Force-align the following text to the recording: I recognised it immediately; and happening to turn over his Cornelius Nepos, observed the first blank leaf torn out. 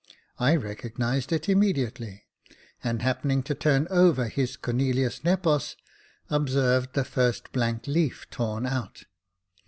I 0.39 0.55
recognised 0.55 1.31
it 1.31 1.47
immediately; 1.47 2.25
and 2.83 3.03
happening 3.03 3.43
to 3.43 3.53
turn 3.53 3.87
over 3.91 4.29
his 4.29 4.57
Cornelius 4.57 5.23
Nepos, 5.23 5.75
observed 6.27 6.93
the 6.95 7.03
first 7.05 7.51
blank 7.51 7.85
leaf 7.85 8.27
torn 8.31 8.65
out. 8.65 9.03